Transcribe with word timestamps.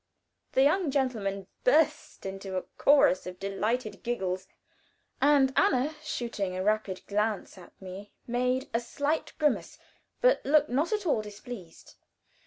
The 0.53 0.63
young 0.63 0.89
gentlemen 0.89 1.45
burst 1.63 2.25
into 2.25 2.57
a 2.57 2.63
chorus 2.79 3.27
of 3.27 3.37
delighted 3.39 4.01
giggles, 4.01 4.47
and 5.21 5.53
Anna, 5.55 5.93
shooting 6.01 6.55
a 6.55 6.63
rapid 6.63 7.05
glance 7.05 7.55
at 7.55 7.79
me, 7.79 8.11
made 8.25 8.67
a 8.73 8.79
slight 8.79 9.33
grimace, 9.37 9.77
but 10.19 10.43
looked 10.43 10.69
not 10.69 10.91
at 10.91 11.05
all 11.05 11.21
displeased. 11.21 11.93